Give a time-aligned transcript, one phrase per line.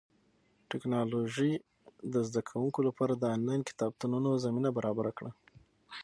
[0.69, 1.51] ټیکنالوژي
[2.13, 5.31] د زده کوونکو لپاره د انلاین کتابتونونو زمینه برابره کړه.